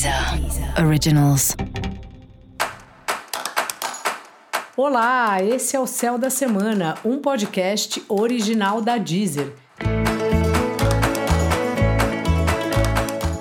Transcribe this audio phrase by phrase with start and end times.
[0.00, 1.54] Deezer Originals.
[4.74, 9.52] Olá, esse é o Céu da Semana, um podcast original da Deezer.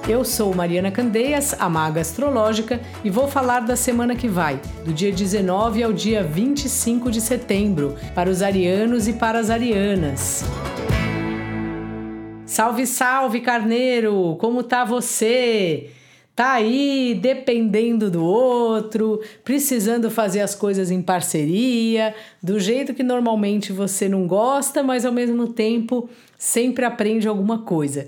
[0.05, 4.91] Eu sou Mariana Candeias, a maga astrológica, e vou falar da semana que vai, do
[4.91, 10.44] dia 19 ao dia 25 de setembro, para os arianos e para as arianas.
[12.46, 14.35] Salve, salve, carneiro!
[14.41, 15.91] Como tá você?
[16.40, 23.73] Tá aí dependendo do outro, precisando fazer as coisas em parceria, do jeito que normalmente
[23.73, 28.07] você não gosta, mas ao mesmo tempo sempre aprende alguma coisa.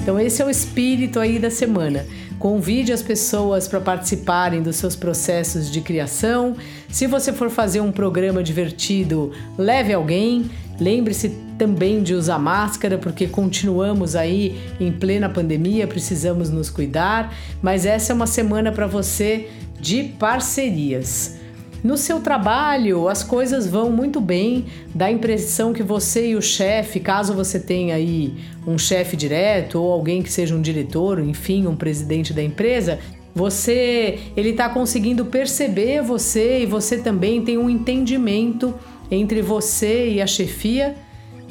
[0.00, 2.06] Então esse é o espírito aí da semana.
[2.38, 6.56] Convide as pessoas para participarem dos seus processos de criação.
[6.88, 10.50] Se você for fazer um programa divertido, leve alguém.
[10.80, 17.34] Lembre-se também de usar máscara, porque continuamos aí em plena pandemia, precisamos nos cuidar.
[17.62, 19.48] Mas essa é uma semana para você
[19.80, 21.36] de parcerias.
[21.82, 26.40] No seu trabalho, as coisas vão muito bem, dá a impressão que você e o
[26.40, 28.34] chefe, caso você tenha aí
[28.66, 32.98] um chefe direto ou alguém que seja um diretor, enfim, um presidente da empresa,
[33.34, 38.74] você, ele está conseguindo perceber você e você também tem um entendimento
[39.10, 40.96] entre você e a chefia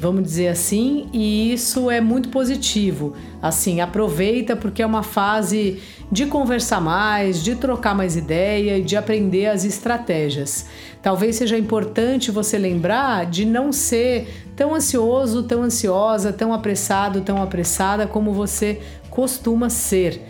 [0.04, 3.14] vamos dizer assim, e isso é muito positivo.
[3.40, 5.80] Assim, aproveita porque é uma fase
[6.12, 10.66] de conversar mais, de trocar mais ideia e de aprender as estratégias.
[11.00, 17.42] Talvez seja importante você lembrar de não ser tão ansioso, tão ansiosa, tão apressado, tão
[17.42, 20.20] apressada como você costuma ser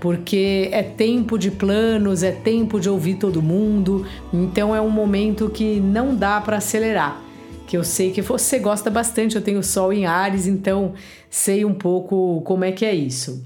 [0.00, 5.48] porque é tempo de planos, é tempo de ouvir todo mundo, então é um momento
[5.48, 7.24] que não dá para acelerar
[7.66, 9.36] que eu sei que você gosta bastante.
[9.36, 10.94] Eu tenho Sol em Ares, então
[11.30, 13.44] sei um pouco como é que é isso.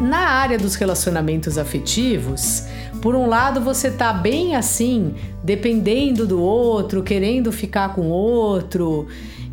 [0.00, 2.64] Na área dos relacionamentos afetivos,
[3.02, 9.06] por um lado você tá bem assim, dependendo do outro, querendo ficar com o outro,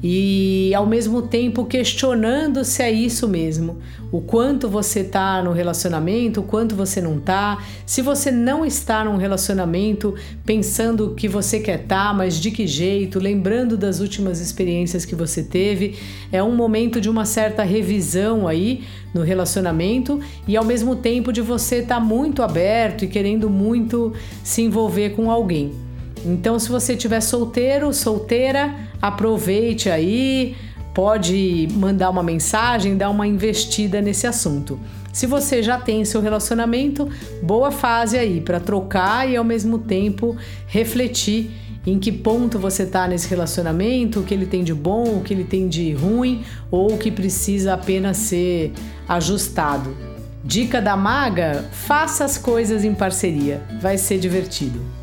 [0.05, 3.77] e ao mesmo tempo questionando se é isso mesmo.
[4.11, 7.63] O quanto você está no relacionamento, o quanto você não está.
[7.85, 10.13] Se você não está num relacionamento
[10.45, 15.15] pensando que você quer estar, tá, mas de que jeito, lembrando das últimas experiências que
[15.15, 15.97] você teve,
[16.33, 21.39] é um momento de uma certa revisão aí no relacionamento e ao mesmo tempo de
[21.39, 24.11] você estar tá muito aberto e querendo muito
[24.43, 25.71] se envolver com alguém.
[26.25, 30.55] Então, se você estiver solteiro, solteira, aproveite aí,
[30.93, 34.79] pode mandar uma mensagem, dar uma investida nesse assunto.
[35.11, 37.07] Se você já tem seu relacionamento,
[37.41, 40.35] boa fase aí para trocar e ao mesmo tempo
[40.65, 41.51] refletir
[41.85, 45.33] em que ponto você está nesse relacionamento, o que ele tem de bom, o que
[45.33, 48.71] ele tem de ruim ou o que precisa apenas ser
[49.07, 49.95] ajustado.
[50.43, 55.02] Dica da maga: faça as coisas em parceria, vai ser divertido.